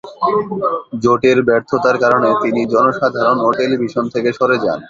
জোটের 1.03 1.37
ব্যর্থতার 1.47 1.97
কারণে 2.03 2.29
তিনি 2.43 2.61
জনসাধারণ 2.73 3.37
ও 3.39 3.49
টেলিভিশন 3.59 4.05
থেকে 4.13 4.29
সরে 4.37 4.57
যান। 4.63 4.79